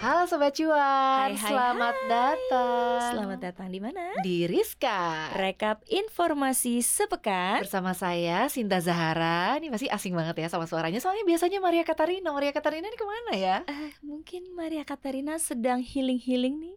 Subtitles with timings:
[0.00, 4.16] Halo Sobat Cuan, Hai, hai, selamat datang Selamat datang di mana?
[4.24, 7.60] di Rizka Rekap informasi sepekan.
[7.60, 12.32] Bersama saya Sinta Zahara Ini pasti asing banget ya sama suaranya Soalnya biasanya Maria Katarina
[12.32, 13.56] Maria Katarina ini ke mana ya?
[13.68, 16.76] Eh, mungkin Maria Katarina sedang healing-healing nih.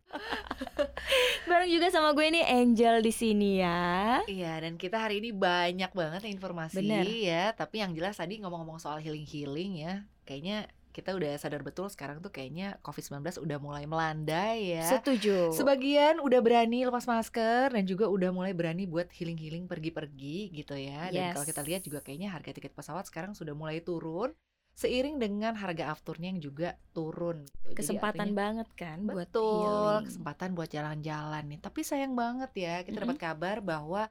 [1.48, 4.20] Bareng juga sama gue nih Angel di sini ya.
[4.28, 7.08] Iya dan kita hari ini banyak banget informasi Bener.
[7.08, 12.22] ya Tapi yang jelas tadi ngomong-ngomong soal healing-healing ya Kayaknya kita udah sadar betul sekarang
[12.22, 15.50] tuh kayaknya COVID-19 udah mulai melandai ya Setuju.
[15.52, 21.10] Sebagian udah berani lepas masker dan juga udah mulai berani buat healing-healing pergi-pergi gitu ya.
[21.10, 21.34] Dan Yes.
[21.34, 24.32] kalau kita lihat juga kayaknya harga tiket pesawat sekarang sudah mulai turun
[24.74, 27.46] seiring dengan harga afturnya yang juga turun.
[27.46, 27.62] gitu.
[27.68, 30.06] Jadi Kesempatan artinya- banget kan buat Betul, healing.
[30.08, 31.60] kesempatan buat jalan-jalan nih.
[31.60, 33.06] Tapi sayang banget ya, kita Mm-mm.
[33.06, 34.10] dapat kabar bahwa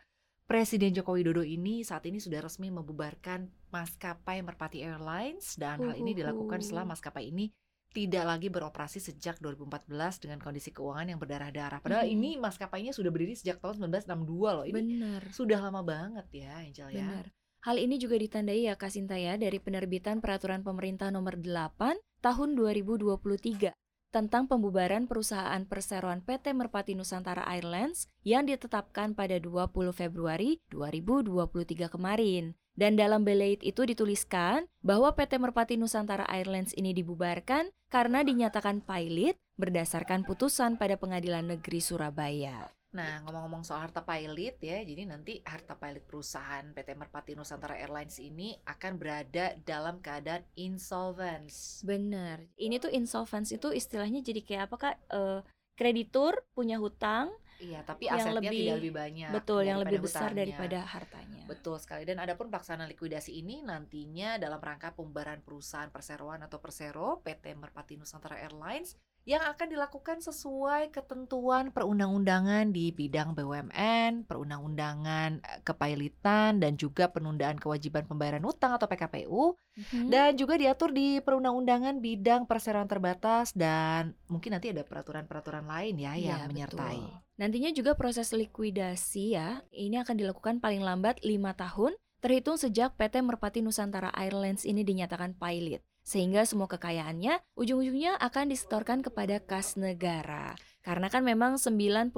[0.53, 6.12] Presiden Joko Widodo ini saat ini sudah resmi membubarkan maskapai Merpati Airlines dan hal ini
[6.12, 7.48] dilakukan setelah maskapai ini
[7.89, 11.80] tidak lagi beroperasi sejak 2014 dengan kondisi keuangan yang berdarah-darah.
[11.80, 12.12] Padahal Mhm.
[12.20, 14.69] ini maskapainya sudah berdiri sejak tahun 1962 loh.
[14.69, 15.23] Ini Bener.
[15.33, 17.00] sudah lama banget ya, Angel ya.
[17.00, 17.27] Benar.
[17.64, 22.61] Hal ini juga ditandai ya Kak Sinta ya dari penerbitan peraturan pemerintah nomor 8 tahun
[22.61, 23.73] 2023
[24.13, 32.53] tentang pembubaran perusahaan perseroan PT Merpati Nusantara Airlines yang ditetapkan pada 20 Februari 2023 kemarin.
[32.73, 39.37] Dan dalam belait itu dituliskan bahwa PT Merpati Nusantara Airlines ini dibubarkan karena dinyatakan pilot
[39.57, 42.73] berdasarkan putusan pada Pengadilan Negeri Surabaya.
[42.93, 48.21] Nah, ngomong-ngomong soal harta pilot ya, jadi nanti harta pilot perusahaan PT Merpati Nusantara Airlines
[48.21, 51.81] ini akan berada dalam keadaan insolvents.
[51.83, 52.53] Bener.
[52.55, 54.97] Ini tuh insolvency itu istilahnya jadi kayak apa kak?
[55.09, 55.41] Eh,
[55.73, 57.33] kreditur punya hutang,
[57.63, 59.31] Iya, tapi Yang asetnya lebih- tidak lebih banyak.
[59.31, 60.41] betul yang lebih besar hutangnya.
[60.43, 61.45] daripada hartanya.
[61.47, 62.03] Betul sekali.
[62.03, 67.95] Dan adapun pelaksanaan likuidasi ini nantinya dalam rangka pembubaran perusahaan perseroan atau persero PT Merpati
[67.95, 76.75] Nusantara Airlines yang akan dilakukan sesuai ketentuan perundang-undangan di bidang BUMN, perundang-undangan eh, kepailitan dan
[76.75, 80.11] juga penundaan kewajiban pembayaran utang atau PKPU Mhm.
[80.11, 86.13] dan juga diatur di perundang-undangan bidang perseroan terbatas dan mungkin nanti ada peraturan-peraturan lain ya
[86.13, 86.99] Iya, yang menyertai.
[86.99, 87.21] betul.
[87.39, 93.19] Nantinya juga proses likuidasi ya, ini akan dilakukan paling lambat lima tahun terhitung sejak PT
[93.19, 95.83] Merpati Nusantara Airlines ini dinyatakan pilot.
[96.02, 100.58] Sehingga semua kekayaannya ujung-ujungnya akan disetorkan kepada kas negara.
[100.83, 102.11] Karena kan memang 96%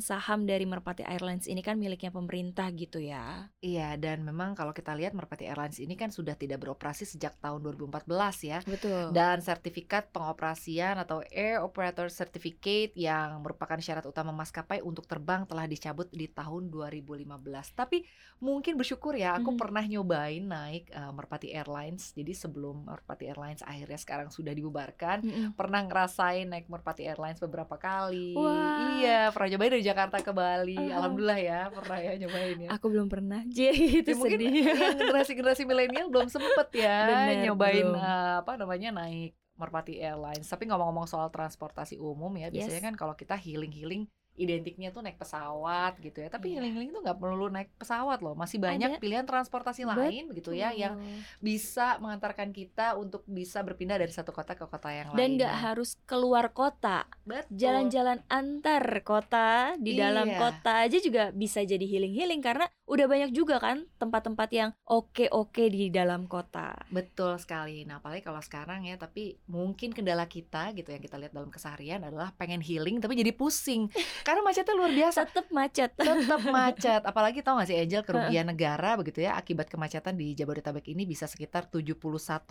[0.00, 3.52] saham dari Merpati Airlines ini kan miliknya pemerintah gitu ya.
[3.60, 7.60] Iya, dan memang kalau kita lihat Merpati Airlines ini kan sudah tidak beroperasi sejak tahun
[7.60, 8.08] 2014
[8.40, 8.64] ya.
[8.64, 9.12] Betul.
[9.12, 15.68] Dan sertifikat pengoperasian atau Air Operator Certificate yang merupakan syarat utama maskapai untuk terbang telah
[15.68, 17.68] dicabut di tahun 2015.
[17.76, 18.00] Tapi
[18.40, 19.58] mungkin bersyukur ya, aku Mhm.
[19.60, 22.16] pernah nyobain naik eh, Merpati Airlines.
[22.16, 25.48] Jadi sebelum Merpati Airlines akhirnya sekarang sudah dibubarkan, Mm-mm.
[25.52, 28.32] pernah ngerasain naik Merpati Airlines beberapa kali.
[28.32, 28.96] Wah.
[28.96, 30.76] Iya, pernah nyobain dari Jakarta ke Bali.
[30.76, 30.98] Ah.
[30.98, 32.68] Alhamdulillah ya, pernah ya nyobain ya.
[32.72, 33.40] Aku belum pernah.
[33.50, 34.52] Jadi itu Ya, mungkin sedih.
[34.66, 37.96] yang generasi-generasi milenial belum sempet ya Bener, nyobain belum.
[37.96, 40.44] eh, apa namanya naik Merpati Airlines.
[40.44, 42.84] Tapi ngomong-ngomong soal transportasi umum ya, biasanya Yes.
[42.84, 46.28] kan kalau kita healing-healing identiknya tuh naik pesawat gitu ya.
[46.28, 46.54] Tapi Iya.
[46.58, 48.34] healing-healing tuh nggak perlu naik pesawat loh.
[48.34, 49.00] Masih banyak Ada.
[49.00, 51.22] pilihan transportasi lain begitu ya yang Betul.
[51.40, 55.38] bisa mengantarkan kita untuk bisa berpindah dari satu kota ke kota yang dan lain.
[55.38, 57.54] nggak harus keluar kota Betul.
[57.54, 60.38] jalan-jalan antar kota di dalam Iya.
[60.40, 65.88] kota aja juga bisa jadi healing-healing karena udah banyak juga kan tempat-tempat yang oke-oke di
[65.88, 67.82] dalam kota Betul sekali.
[67.82, 72.02] Nah, apalagi kalau sekarang ya, tapi mungkin kendala kita gitu yang kita lihat dalam keseharian
[72.02, 73.88] adalah pengen healing tapi jadi pusing.
[74.24, 75.18] Karena macetnya luar biasa.
[75.24, 77.00] tetap macet Tetap macet.
[77.02, 81.24] Apalagi tahu gak sih Angel kerugian negara begitu ya akibat kemacetan di Jabodetabek ini bisa
[81.24, 82.48] sekitar 71,4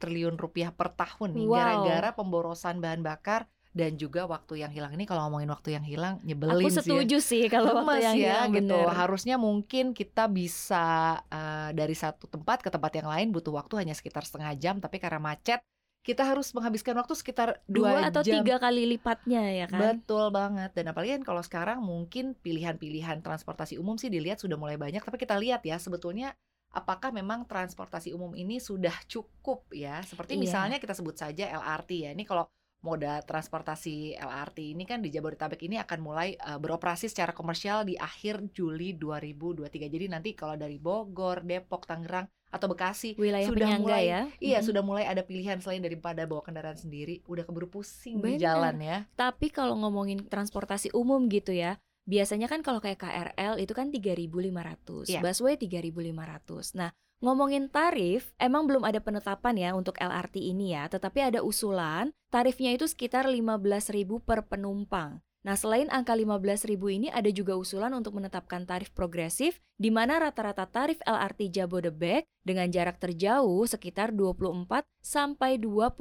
[0.00, 1.54] triliun rupiah per tahun nih Wow.
[1.54, 6.16] gara-gara pemborosan bahan bakar dan juga waktu yang hilang ini kalau ngomongin waktu yang hilang
[6.24, 6.80] nyebelin aku sih ya.
[6.80, 8.72] setuju sih kalau waktu Lemes yang ya hilang gitu.
[8.72, 8.88] bener.
[8.88, 10.86] Harusnya mungkin kita bisa
[11.28, 14.96] eh, dari satu tempat ke tempat yang lain butuh waktu hanya sekitar setengah jam, tapi
[14.96, 15.60] karena macet
[16.06, 18.46] kita harus menghabiskan waktu sekitar dua dua atau jam.
[18.46, 20.70] tiga kali lipatnya ya kan Betul banget.
[20.70, 25.18] Dan apalagi kan kalau sekarang mungkin pilihan-pilihan transportasi umum sih dilihat sudah mulai banyak, tapi
[25.18, 26.30] kita lihat ya sebetulnya
[26.70, 29.98] apakah memang transportasi umum ini sudah cukup ya?
[30.06, 30.42] Seperti Iya.
[30.46, 32.10] misalnya kita sebut saja LRT ya.
[32.14, 32.46] Ini kalau
[32.86, 37.98] moda transportasi LRT ini kan di Jabodetabek ini akan mulai eh, beroperasi secara komersial di
[37.98, 39.90] akhir Juli 2023.
[39.90, 44.58] Jadi nanti kalau dari Bogor, Depok, Tangerang atau Bekasi wilayah sudah penyangga mulai- ya Iya,
[44.58, 44.66] Mm-mm.
[44.66, 48.40] sudah mulai ada pilihan selain daripada bawa kendaraan sendiri, udah keburu pusing di Bener.
[48.40, 48.98] jalan ya.
[49.12, 55.06] Tapi kalau ngomongin transportasi umum gitu ya, biasanya kan kalau kayak KRL itu kan 3.500,
[55.06, 55.20] Iya.
[55.20, 56.72] busway 3.500.
[56.72, 62.12] Nah, ngomongin tarif, emang belum ada penetapan ya untuk LRT ini ya, tetapi ada usulan
[62.28, 65.18] tarifnya itu sekitar 15.000 per penumpang.
[65.46, 70.66] Nah, selain angka 15.000 ini ada juga usulan untuk menetapkan tarif progresif di mana rata-rata
[70.66, 74.66] tarif LRT Jabodebek dengan jarak terjauh sekitar 24
[74.98, 75.94] sampai 25.000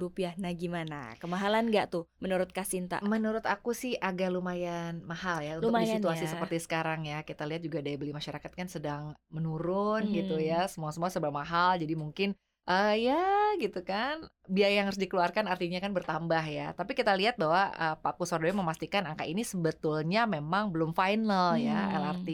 [0.00, 0.32] rupiah.
[0.40, 1.12] Nah, gimana?
[1.20, 3.04] Kemahalan nggak tuh menurut Kasinta?
[3.04, 6.32] Menurut aku sih agak lumayan mahal ya untuk di situasi ya.
[6.32, 7.20] seperti sekarang ya.
[7.20, 10.48] Kita lihat juga daya beli masyarakat kan sedang menurun gitu Mhm.
[10.48, 10.64] ya.
[10.72, 12.32] Semua-semua serba mahal jadi mungkin
[12.70, 13.26] eh ya
[13.58, 16.70] gitu kan biaya yang harus dikeluarkan artinya kan bertambah ya.
[16.70, 21.90] Tapi kita lihat bahwa eh, Pak Kuswardoyo memastikan angka ini sebetulnya memang belum final ya.
[21.90, 21.94] Hmm.
[21.98, 22.28] LRT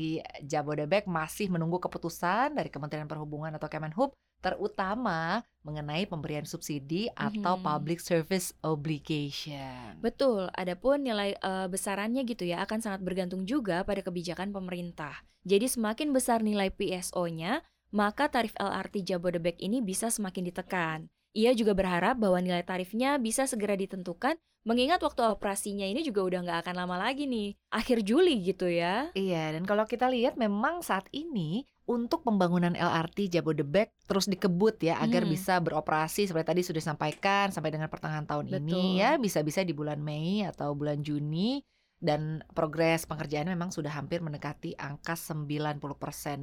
[0.45, 7.65] Jabodebek masih menunggu keputusan dari Kementerian Perhubungan atau Kemenhub terutama mengenai pemberian subsidi atau Mhm.
[7.65, 9.99] public service obligation.
[9.99, 15.25] Betul, adapun nilai eh, besarannya gitu ya akan sangat bergantung juga pada kebijakan pemerintah.
[15.47, 20.99] Jadi semakin besar nilai PSO-nya, maka tarif LRT Jabodebek ini bisa semakin ditekan.
[21.37, 26.41] Ia juga berharap bahwa nilai tarifnya bisa segera ditentukan, mengingat waktu operasinya ini juga udah
[26.43, 29.13] nggak akan lama lagi nih, akhir Juli gitu ya.
[29.13, 34.99] Iya, dan kalau kita lihat memang saat ini untuk pembangunan LRT Jabodebek terus dikebut ya
[34.99, 35.31] agar Hmm.
[35.31, 38.59] bisa beroperasi seperti tadi sudah disampaikan sampai dengan pertengahan tahun Betul.
[38.67, 41.63] ini ya bisa-bisa di bulan Mei atau bulan Juni
[41.97, 45.81] dan progres pengerjaan memang sudah hampir mendekati angka 90%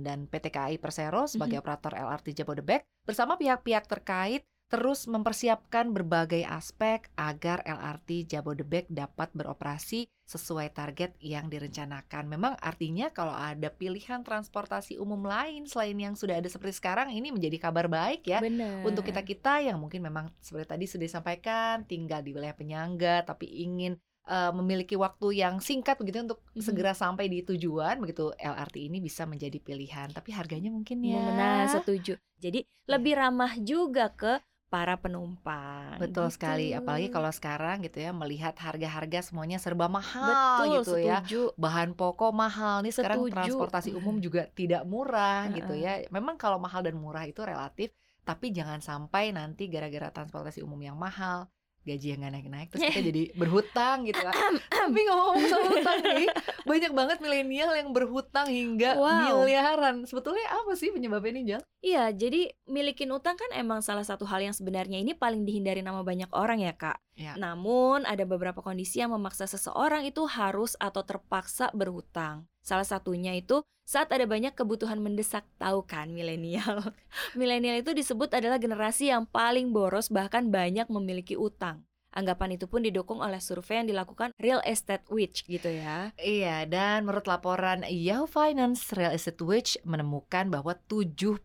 [0.01, 7.05] dan PT KAI Persero sebagai operator LRT Jabodebek bersama pihak-pihak terkait terus mempersiapkan berbagai aspek
[7.13, 12.25] agar LRT Jabodebek dapat beroperasi sesuai target yang direncanakan.
[12.25, 17.29] Memang artinya kalau ada pilihan transportasi umum lain selain yang sudah ada seperti sekarang ini
[17.29, 18.81] menjadi kabar baik ya Benar.
[18.81, 23.93] untuk kita-kita yang mungkin memang seperti tadi sudah disampaikan tinggal di wilayah penyangga tapi ingin
[24.23, 26.63] eh, memiliki waktu yang singkat begitu untuk Mhm.
[26.63, 31.65] segera sampai di tujuan begitu LRT ini bisa menjadi pilihan tapi harganya mungkin ya Nah,
[31.69, 32.15] setuju.
[32.39, 36.01] Jadi lebih ramah juga ke para penumpang.
[36.01, 36.33] betul gitu.
[36.33, 41.41] sekali apalagi kalau sekarang gitu ya melihat harga-harga semuanya serba mahal betul gitu ya setuju.
[41.55, 43.37] bahan pokok mahal nih sekarang Setuju.
[43.37, 47.93] transportasi umum juga tidak murah gitu ya memang kalau mahal dan murah itu relatif
[48.25, 51.45] tapi jangan sampai nanti gara-gara transportasi umum yang mahal
[51.83, 54.33] gaji yang nggak naik-naik terus kita jadi berhutang gitu kan
[54.83, 56.27] tapi ngomong soal hutang nih
[56.63, 59.43] banyak banget milenial yang berhutang hingga Wow.
[59.43, 61.61] miliaran sebetulnya apa sih penyebabnya nih Jal?
[61.83, 65.99] Iya, jadi milikin utang kan emang salah satu hal yang sebenarnya ini paling dihindari nama
[65.99, 66.95] banyak orang ya, Kak.
[67.13, 67.37] Ya.
[67.37, 72.49] Namun, ada beberapa kondisi yang memaksa seseorang itu harus atau terpaksa berhutang.
[72.65, 76.81] Salah satunya itu saat ada banyak kebutuhan mendesak, tahu kan milenial.
[77.39, 81.85] milenial itu disebut adalah generasi yang paling boros bahkan banyak memiliki utang.
[82.13, 86.13] Anggapan itu pun didukung oleh survei yang dilakukan Real Estate Watch gitu ya.
[86.21, 91.41] Iya, dan menurut laporan Yahoo Finance, Real Estate Watch menemukan bahwa 72%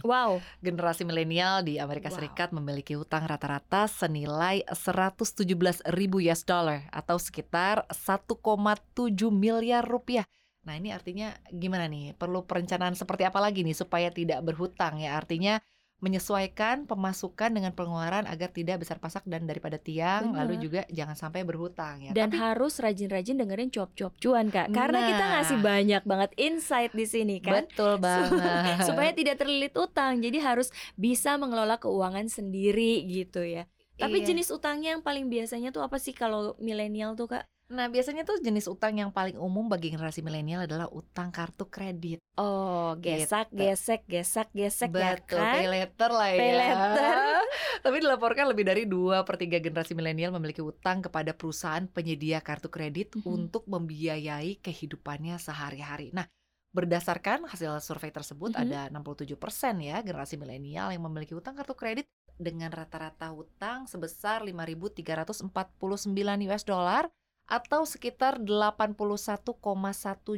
[0.00, 2.16] Wow, generasi milenial di Amerika Wow.
[2.16, 5.44] Serikat memiliki hutang rata-rata senilai 117
[5.92, 10.24] ribu US dollar atau sekitar 1,7 miliar rupiah.
[10.64, 12.12] Nah ini artinya gimana nih?
[12.16, 15.16] Perlu perencanaan seperti apa lagi nih supaya tidak berhutang ya?
[15.16, 15.60] Artinya
[16.00, 21.44] menyesuaikan pemasukan dengan pengeluaran agar tidak besar pasak dan daripada tiang, lalu juga jangan sampai
[21.44, 22.12] berhutang ya.
[22.12, 24.72] dan Tapi harus rajin-rajin dengerin cuap-cuap cuan kak.
[24.72, 27.68] Karena kita ngasih banyak banget insight di sini kan?
[27.68, 28.88] Betul banget.
[28.88, 30.18] supaya tidak terlilit utang.
[30.18, 33.68] Jadi harus bisa mengelola keuangan sendiri gitu ya.
[34.00, 34.32] Tapi Iya.
[34.32, 38.42] jenis utangnya yang paling biasanya tuh apa sih kalau milenial tuh kak Nah, biasanya tuh
[38.42, 42.18] jenis utang yang paling umum bagi generasi milenial adalah utang kartu kredit.
[42.34, 43.62] oh gesak Gitu.
[43.62, 46.40] gesek gesak gesek ya Betul, kan pay later lah ya.
[46.40, 47.14] Pay later.
[47.84, 52.66] Tapi dilaporkan lebih dari 2 per 3 generasi milenial memiliki utang kepada perusahaan penyedia kartu
[52.66, 53.22] kredit Mhm.
[53.22, 56.10] untuk membiayai kehidupannya sehari-hari.
[56.10, 56.26] Nah,
[56.72, 58.60] berdasarkan hasil survei tersebut Mhm.
[58.62, 66.40] ada 67% ya generasi milenial yang memiliki utang kartu kredit dengan rata-rata utang sebesar 5.349
[66.48, 67.06] US dollar
[67.50, 68.94] atau sekitar 81,1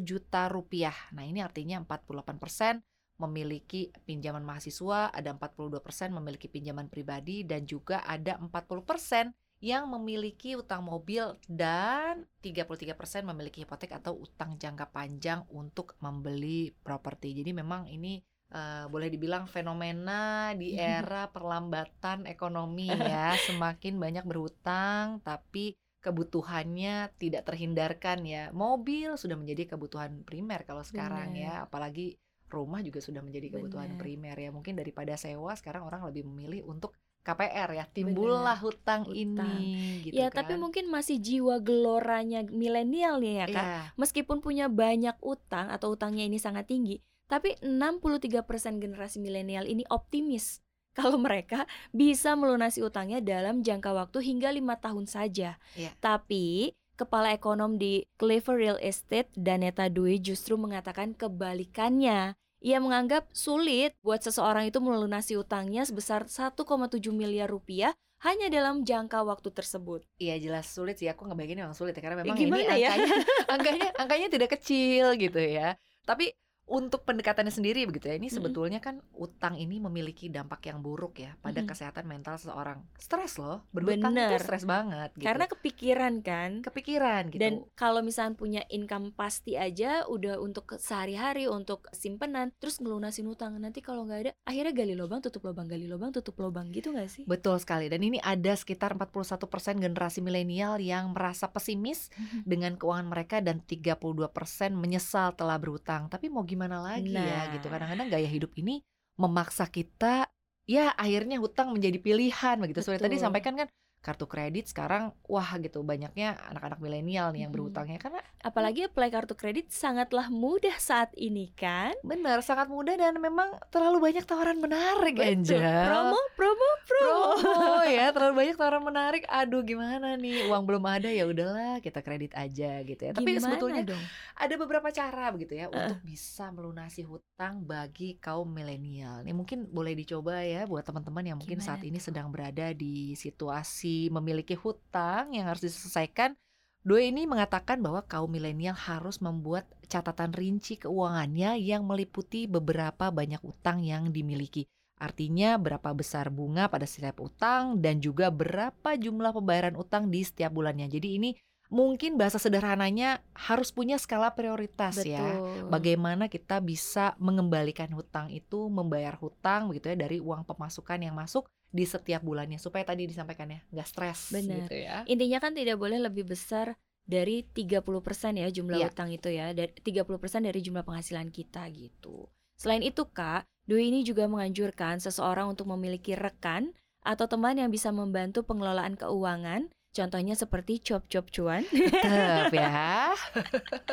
[0.00, 0.96] juta rupiah.
[1.12, 2.80] Nah, ini artinya 48%
[3.20, 5.78] memiliki pinjaman mahasiswa, ada 42%
[6.10, 13.94] memiliki pinjaman pribadi dan juga ada 40% yang memiliki utang mobil dan 33% memiliki hipotek
[13.94, 17.30] atau utang jangka panjang untuk membeli properti.
[17.30, 18.18] Jadi memang ini
[18.50, 27.46] eh, boleh dibilang fenomena di era perlambatan ekonomi ya, semakin banyak berhutang tapi kebutuhannya tidak
[27.46, 28.50] terhindarkan ya.
[28.50, 31.46] Mobil sudah menjadi kebutuhan primer kalau sekarang Benar.
[31.46, 32.18] ya, apalagi
[32.50, 34.00] rumah juga sudah menjadi kebutuhan Benar.
[34.02, 34.50] primer ya.
[34.50, 36.92] Mungkin daripada sewa sekarang orang lebih memilih untuk
[37.22, 39.14] KPR ya, timbullah hutang, Hutang.
[39.14, 40.42] ini gitu ya, kan.
[40.42, 43.62] tapi mungkin masih jiwa geloranya milenial nih ya, Kak.
[43.62, 46.98] Iya, Meskipun punya banyak utang atau utangnya ini sangat tinggi,
[47.30, 48.42] tapi 63%
[48.82, 50.58] generasi milenial ini optimis
[50.92, 55.56] kalau mereka bisa melunasi utangnya dalam jangka waktu hingga lima tahun saja.
[55.76, 55.90] Iya.
[55.98, 62.36] Tapi kepala ekonom di Clever Real Estate Daneta Dwi justru mengatakan kebalikannya.
[62.62, 66.62] Ia menganggap sulit buat seseorang itu melunasi utangnya sebesar 1,7
[67.10, 67.90] miliar rupiah
[68.22, 70.06] hanya dalam jangka waktu tersebut.
[70.22, 71.10] iya jelas sulit sih.
[71.10, 72.94] Aku ngebayangin memang sulit ya karena memang gimana ini ya?
[72.94, 73.18] angkanya,
[73.58, 75.74] angkanya, angkanya tidak kecil gitu ya.
[76.06, 76.30] Tapi
[76.70, 81.34] untuk pendekatannya sendiri begitu ya, ini sebetulnya kan utang ini memiliki dampak yang buruk ya
[81.42, 81.68] pada Mm-mm.
[81.68, 82.80] kesehatan mental seseorang.
[82.96, 84.38] Stres loh, berhutang Bener.
[84.38, 85.26] itu stres banget gitu.
[85.26, 86.50] Karena kepikiran kan.
[86.62, 87.42] kepikiran gitu.
[87.42, 93.58] Dan kalau misalnya punya income pasti aja udah untuk sehari-hari untuk simpenan terus ngelunasin utang
[93.58, 97.10] nanti kalau nggak ada akhirnya gali lubang tutup lubang gali lubang tutup lubang gitu nggak
[97.10, 97.24] sih?
[97.26, 97.90] Betul sekali.
[97.90, 99.42] Dan ini ada sekitar 41%
[99.82, 102.08] generasi milenial yang merasa pesimis
[102.46, 104.30] dengan keuangan mereka dan 32%
[104.72, 106.06] menyesal telah berhutang.
[106.06, 107.56] Tapi mau gimana lagi ya Nah.
[107.56, 107.66] gitu.
[107.72, 108.84] Kadang-kadang gaya hidup ini
[109.16, 110.28] memaksa kita
[110.68, 112.84] ya akhirnya hutang menjadi pilihan begitu.
[112.84, 113.68] Seperti tadi sampaikan kan
[114.02, 119.38] kartu kredit sekarang wah gitu banyaknya anak-anak milenial nih yang berhutangnya karena Apalagi apply kartu
[119.38, 121.94] kredit sangatlah mudah saat ini kan?
[122.02, 125.30] benar sangat mudah dan memang terlalu banyak tawaran menarik Betul.
[125.30, 125.86] Angel.
[125.86, 127.22] Promo, promo, promo.
[127.38, 132.02] promo ya terlalu banyak tawaran menarik aduh gimana nih uang belum ada ya udahlah kita
[132.02, 134.02] kredit aja gitu ya tapi Gimana sebetulnya dong?
[134.34, 139.94] ada beberapa cara begitu ya untuk bisa melunasi hutang bagi kaum milenial nih mungkin boleh
[139.94, 145.36] dicoba ya buat teman-teman yang mungkin Gimana saat ini sedang berada di situasi memiliki hutang
[145.36, 146.36] yang harus diselesaikan
[146.82, 153.38] Doi ini mengatakan bahwa kaum milenial harus membuat catatan rinci keuangannya yang meliputi beberapa banyak
[153.46, 154.66] utang yang dimiliki.
[154.98, 160.50] Artinya berapa besar bunga pada setiap utang dan juga berapa jumlah pembayaran utang di setiap
[160.50, 160.90] bulannya.
[160.90, 161.30] Jadi ini
[161.72, 165.24] mungkin bahasa sederhananya harus punya skala prioritas ya.
[165.24, 165.72] Betul.
[165.72, 171.48] Bagaimana kita bisa mengembalikan hutang itu, membayar hutang begitu ya dari uang pemasukan yang masuk
[171.72, 174.68] di setiap bulannya supaya tadi disampaikan ya nggak stres Benar.
[174.68, 174.96] gitu ya.
[175.08, 176.76] Intinya kan tidak boleh lebih besar
[177.08, 178.92] dari 30% ya jumlah Iya.
[178.92, 182.28] utang itu ya, dari 30% dari jumlah penghasilan kita gitu.
[182.60, 187.90] Selain itu, Kak, Dwi ini juga menganjurkan seseorang untuk memiliki rekan atau teman yang bisa
[187.90, 191.62] membantu pengelolaan keuangan, contohnya seperti cuap-cuap cuan.
[191.68, 193.12] Tetap ya.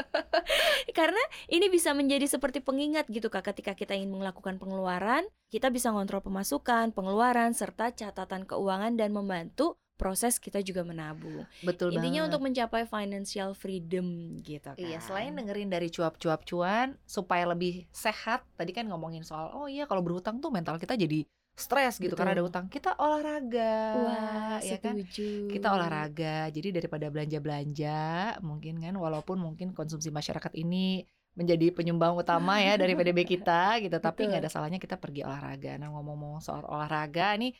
[0.98, 5.92] Karena ini bisa menjadi seperti pengingat gitu Kak ketika kita ingin melakukan pengeluaran, kita bisa
[5.92, 11.44] ngontrol pemasukan, pengeluaran serta catatan keuangan dan membantu proses kita juga menabung.
[11.60, 12.30] Betul Intinya banget.
[12.32, 14.80] untuk mencapai financial freedom gitu kan.
[14.80, 19.84] Iya, selain dengerin dari cuap-cuap cuan supaya lebih sehat, tadi kan ngomongin soal oh iya
[19.84, 21.28] kalau berhutang tuh mental kita jadi
[21.60, 22.52] stres gitu karena ada Betul.
[22.52, 22.66] utang.
[22.72, 23.76] Kita olahraga.
[24.00, 24.96] Wah, ya kan?
[24.96, 25.52] setuju.
[25.52, 26.50] Kita olahraga.
[26.50, 28.00] Jadi daripada belanja-belanja,
[28.42, 31.04] mungkin kan walaupun mungkin konsumsi masyarakat ini
[31.38, 34.50] menjadi penyumbang utama ya dari PDB kita gitu, tapi nggak Betul.
[34.50, 35.78] ada salahnya kita pergi olahraga.
[35.78, 37.54] Nah, ngomong-ngomong soal olahraga nih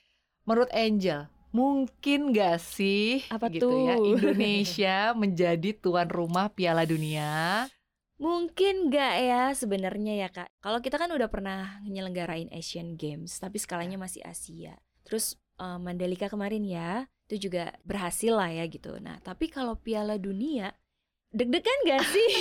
[0.48, 4.14] menurut Angel Mungkin gak sih Apa gitu ya tuh?
[4.14, 7.66] Indonesia menjadi tuan rumah Piala Dunia?
[8.20, 10.52] Mungkin nggak ya sebenarnya ya kak.
[10.60, 14.76] Kalau kita kan udah pernah nyelenggarain Asian Games, tapi skalanya masih Asia.
[15.08, 19.00] Terus eh, Mandalika kemarin ya, itu juga berhasil lah ya gitu.
[19.00, 20.76] Nah tapi kalau Piala Dunia,
[21.32, 22.32] deg-degan gak sih?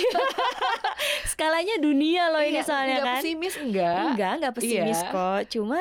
[1.31, 3.15] Skalanya dunia loh ini Iya, soalnya nggak kan.
[3.23, 4.03] pesimis enggak?
[4.11, 5.09] Enggak, enggak pesimis Iya.
[5.09, 5.41] kok.
[5.49, 5.79] Cuma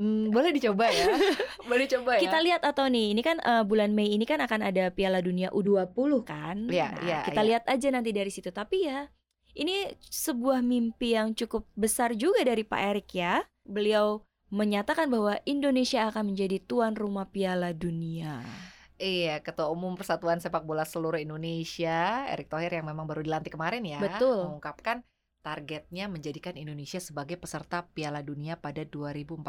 [0.00, 1.12] Hmm, boleh dicoba ya.
[1.68, 2.24] boleh coba ya.
[2.24, 5.52] kita lihat atau nih, ini kan eh, bulan Mei ini kan akan ada Piala Dunia
[5.52, 5.92] U20
[6.24, 6.56] kan.
[6.72, 7.48] Iya, Nah, iya, kita iya.
[7.52, 8.48] lihat aja nanti dari situ.
[8.48, 9.12] Tapi ya,
[9.54, 13.42] ini sebuah mimpi yang cukup besar juga dari Pak Erik ya.
[13.66, 18.42] Beliau menyatakan bahwa Indonesia akan menjadi tuan rumah Piala Dunia.
[19.00, 23.80] Iya, Ketua Umum Persatuan Sepak Bola Seluruh Indonesia, Erick Thohir yang memang baru dilantik kemarin
[23.80, 24.44] ya, Betul.
[24.44, 25.00] mengungkapkan
[25.40, 29.40] targetnya menjadikan Indonesia sebagai peserta Piala Dunia pada 2040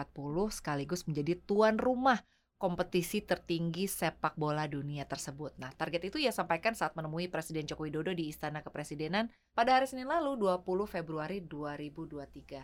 [0.55, 2.23] sekaligus menjadi tuan rumah
[2.61, 5.57] kompetisi tertinggi sepak bola dunia tersebut.
[5.57, 9.89] Nah, target itu ia sampaikan saat menemui Presiden Joko Widodo di Istana Kepresidenan pada hari
[9.89, 12.61] Senin lalu 20 Februari 2023.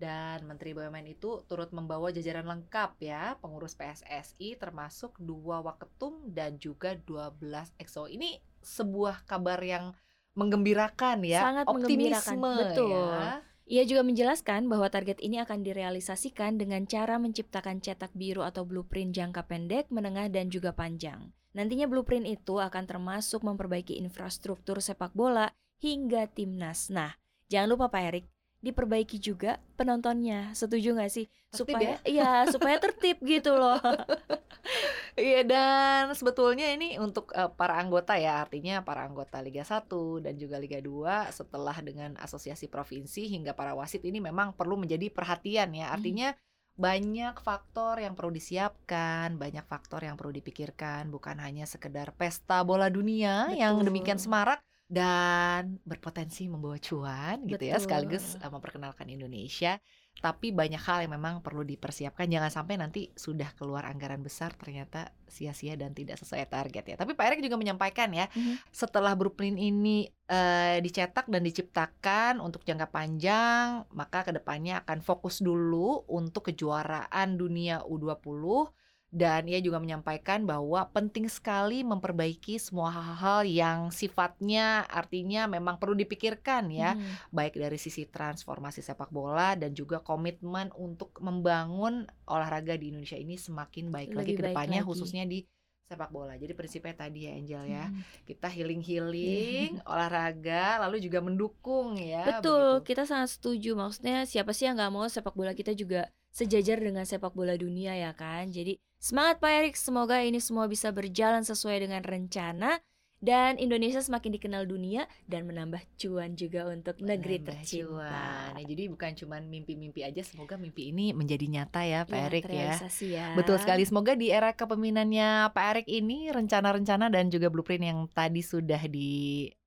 [0.00, 6.56] Dan Menteri BUMN itu turut membawa jajaran lengkap ya, pengurus PSSI termasuk dua waketum dan
[6.56, 7.36] juga 12
[7.76, 8.08] EXO.
[8.08, 9.92] Ini sebuah kabar yang
[10.34, 13.12] menggembirakan ya, Sangat menggembirakan, optimisme betul.
[13.12, 13.43] ya.
[13.64, 19.16] Ia juga menjelaskan bahwa target ini akan direalisasikan dengan cara menciptakan cetak biru atau blueprint
[19.16, 21.32] jangka pendek, menengah, dan juga panjang.
[21.56, 25.48] Nantinya blueprint itu akan termasuk memperbaiki infrastruktur sepak bola
[25.80, 26.92] hingga timnas.
[26.92, 27.16] Nah,
[27.48, 28.26] jangan lupa Pak Erik,
[28.60, 30.52] diperbaiki juga penontonnya.
[30.52, 31.24] Setuju nggak sih?
[31.48, 33.80] Tertib supaya iya, supaya tertib gitu loh.
[35.14, 39.86] Iya dan sebetulnya ini untuk uh, para anggota ya artinya para anggota Liga 1
[40.26, 45.06] dan juga Liga 2 setelah dengan asosiasi provinsi hingga para wasit ini memang perlu menjadi
[45.14, 45.94] perhatian ya Mhm.
[45.94, 46.28] artinya
[46.74, 52.90] banyak faktor yang perlu disiapkan banyak faktor yang perlu dipikirkan bukan hanya sekedar pesta bola
[52.90, 53.94] dunia yang Betul.
[53.94, 54.58] demikian semarak
[54.90, 57.86] dan berpotensi membawa cuan gitu ya Betul.
[57.86, 59.78] sekaligus uh, memperkenalkan Indonesia
[60.22, 62.24] tapi banyak hal yang memang perlu dipersiapkan.
[62.24, 66.96] Jangan sampai nanti sudah keluar anggaran besar ternyata sia-sia dan tidak sesuai target ya.
[66.96, 68.72] Tapi Pak Erick juga menyampaikan ya Mhm.
[68.72, 75.44] setelah Brooklyn ini eh, dicetak dan diciptakan untuk jangka panjang maka ke depannya akan fokus
[75.44, 78.72] dulu untuk kejuaraan dunia U20
[79.14, 85.94] dan ia juga menyampaikan bahwa penting sekali memperbaiki semua hal-hal yang sifatnya artinya memang perlu
[85.94, 87.30] dipikirkan ya Mhm.
[87.30, 93.38] baik dari sisi transformasi sepak bola dan juga komitmen untuk membangun olahraga di Indonesia ini
[93.38, 94.88] semakin baik lagi Lebih ke baik depannya lagi.
[94.90, 95.46] khususnya di
[95.84, 96.34] sepak bola.
[96.34, 98.02] Jadi prinsipnya tadi ya Angel ya, Mhm.
[98.24, 102.88] kita healing-healing olahraga lalu juga mendukung ya Betul, begitu.
[102.90, 103.70] kita sangat setuju.
[103.74, 107.94] Maksudnya siapa sih yang nggak mau sepak bola kita juga sejajar dengan sepak bola dunia
[107.94, 108.48] ya kan?
[108.48, 112.80] Jadi semangat Pak Erik, semoga ini semua bisa berjalan sesuai dengan rencana
[113.20, 117.84] dan Indonesia semakin dikenal dunia dan menambah cuan juga untuk negeri Menambah tercinta.
[117.88, 118.50] cuan.
[118.56, 122.44] Ya, jadi bukan cuma mimpi-mimpi aja, semoga mimpi ini menjadi nyata ya Pak Ya, Erik
[122.48, 122.76] ya.
[123.00, 123.26] ya.
[123.32, 123.84] Betul sekali.
[123.84, 128.80] Semoga di era kepemimpinannya Pak Erik ini rencana-rencana dan juga blueprint yang tadi sudah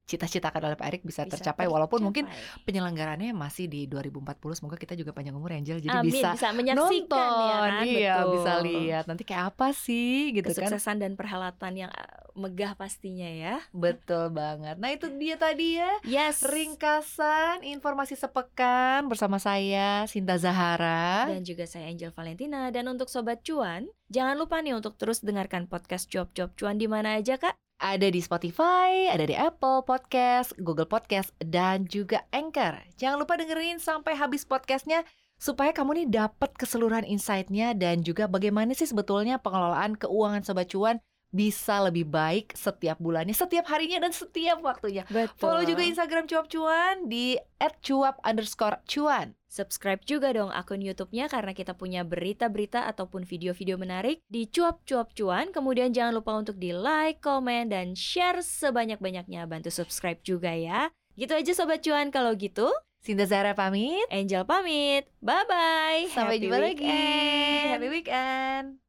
[0.08, 2.64] dicita-citakan oleh Pak Erik bisa, Bisa tercapai walaupun mungkin tercapai.
[2.64, 4.24] penyelenggarannya masih di 2040.
[4.56, 7.44] Semoga kita juga panjang umur ya Angel jadi Amin, bisa bisa menyaksikan nonton.
[7.44, 7.84] ya kan?
[7.84, 8.32] Iya, Betul.
[8.32, 10.64] bisa lihat nanti kayak apa sih gitu kan.
[10.64, 13.60] kesuksesan dan perhelatan yang uh, megah pastinya ya.
[13.70, 14.78] Betul banget.
[14.78, 16.40] Nah, itu dia tadi ya Yes.
[16.42, 21.28] ringkasan informasi sepekan bersama saya Sinta Zahara.
[21.28, 25.66] dan juga saya Angel Valentina dan untuk sobat cuan jangan lupa nih untuk terus dengarkan
[25.66, 30.58] podcast Cuap Cuap Cuan di mana aja kak Ada di Spotify, ada di Apple Podcast,
[30.58, 32.82] Google Podcast, dan juga Anchor.
[32.98, 35.06] Jangan lupa dengerin sampai habis podcastnya
[35.38, 40.98] supaya kamu nih dapat keseluruhan insight-nya dan juga bagaimana sih sebetulnya pengelolaan keuangan Sobat Cuan
[41.32, 45.04] bisa lebih baik setiap bulannya, setiap harinya, dan setiap waktunya.
[45.12, 47.36] betul Follow juga Instagram Cuap Cuan di
[47.84, 49.36] @cuap underscore cuan.
[49.48, 55.16] subscribe juga dong akun YouTube-nya karena kita punya berita-berita ataupun video-video menarik di Cuap Cuap
[55.16, 60.92] Cuan kemudian jangan lupa untuk di like, komen, dan share sebanyak-banyaknya bantu subscribe juga ya
[61.18, 62.70] gitu aja sobat cuan kalau gitu
[63.02, 64.04] Sinta Zara pamit.
[64.14, 66.86] Angel pamit bye bye Sampai Happy jumpa lagi.
[66.86, 67.68] weekend.
[67.74, 68.87] Happy weekend.